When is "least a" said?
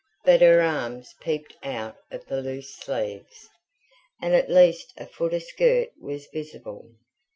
4.49-5.05